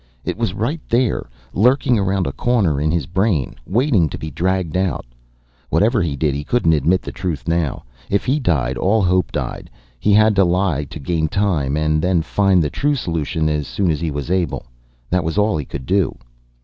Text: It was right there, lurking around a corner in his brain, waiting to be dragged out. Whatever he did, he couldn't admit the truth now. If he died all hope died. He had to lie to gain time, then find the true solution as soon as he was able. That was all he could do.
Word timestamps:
It 0.25 0.35
was 0.35 0.55
right 0.55 0.81
there, 0.89 1.29
lurking 1.53 1.99
around 1.99 2.25
a 2.25 2.31
corner 2.31 2.81
in 2.81 2.89
his 2.89 3.05
brain, 3.05 3.55
waiting 3.67 4.09
to 4.09 4.17
be 4.17 4.31
dragged 4.31 4.75
out. 4.75 5.05
Whatever 5.69 6.01
he 6.01 6.15
did, 6.15 6.33
he 6.33 6.43
couldn't 6.43 6.73
admit 6.73 7.03
the 7.03 7.11
truth 7.11 7.47
now. 7.47 7.83
If 8.09 8.25
he 8.25 8.39
died 8.39 8.77
all 8.77 9.03
hope 9.03 9.31
died. 9.31 9.69
He 9.99 10.11
had 10.13 10.35
to 10.37 10.43
lie 10.43 10.85
to 10.85 10.99
gain 10.99 11.27
time, 11.27 11.75
then 12.01 12.23
find 12.23 12.63
the 12.63 12.71
true 12.71 12.95
solution 12.95 13.47
as 13.47 13.67
soon 13.67 13.91
as 13.91 14.01
he 14.01 14.09
was 14.09 14.31
able. 14.31 14.65
That 15.11 15.23
was 15.23 15.37
all 15.37 15.55
he 15.55 15.65
could 15.65 15.85
do. 15.85 16.17